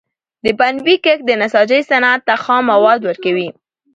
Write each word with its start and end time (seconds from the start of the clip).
د 0.43 0.45
پنبي 0.59 0.95
کښت 1.03 1.23
د 1.27 1.31
نساجۍ 1.41 1.81
صنعت 1.89 2.21
ته 2.27 2.35
خام 2.43 2.63
مواد 2.71 2.99
ورکوي. 3.03 3.49